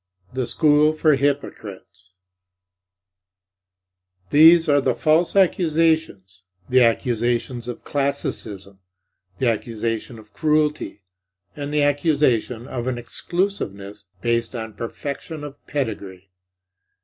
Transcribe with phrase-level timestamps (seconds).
[0.33, 2.15] THE SCHOOL FOR HYPOCRITES
[4.31, 8.79] These are the false accusations; the accusation of classicism,
[9.37, 11.03] the accusation of cruelty,
[11.55, 16.31] and the accusation of an exclusiveness based on perfection of pedigree.